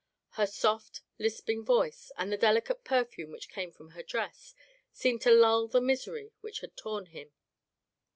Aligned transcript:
Her 0.29 0.47
soft, 0.47 1.01
lisping 1.19 1.63
voice, 1.63 2.11
and 2.17 2.31
the 2.31 2.35
delicate 2.37 2.83
perfume 2.83 3.29
which 3.31 3.49
came 3.49 3.71
from 3.71 3.91
her 3.91 4.01
dress, 4.01 4.55
seemed 4.91 5.21
to 5.21 5.31
lull 5.31 5.67
the 5.67 5.79
misery 5.79 6.31
which 6.41 6.61
had 6.61 6.75
torn 6.75 7.05
him. 7.05 7.33